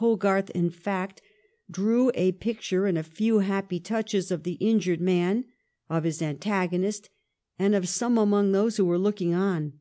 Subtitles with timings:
[0.00, 1.20] Hogarth, in fact,
[1.70, 5.44] drew a picture in a few happy touches of the injured man,
[5.90, 7.10] of his antagonist,
[7.58, 9.74] and of some among those who were looking on.